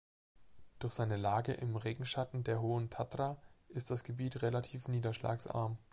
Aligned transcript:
Durch 0.79 0.93
seine 0.93 1.15
Lage 1.15 1.51
im 1.53 1.75
Regenschatten 1.75 2.43
der 2.43 2.59
Hohen 2.59 2.89
Tatra 2.89 3.37
ist 3.69 3.91
das 3.91 4.03
Gebiet 4.03 4.41
relativ 4.41 4.87
niederschlagsarm. 4.87 5.77